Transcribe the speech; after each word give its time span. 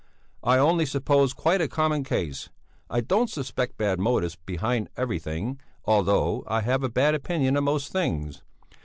"I 0.41 0.57
only 0.57 0.87
supposed 0.87 1.35
quite 1.35 1.61
a 1.61 1.67
common 1.67 2.03
case 2.03 2.49
I 2.89 3.01
don't 3.01 3.29
suspect 3.29 3.77
bad 3.77 3.99
motives 3.99 4.35
behind 4.35 4.89
everything, 4.97 5.59
although 5.85 6.43
I 6.47 6.61
have 6.61 6.81
a 6.83 6.89
bad 6.89 7.13
opinion 7.13 7.55
of 7.55 7.65
most 7.65 7.91
things! 7.91 8.41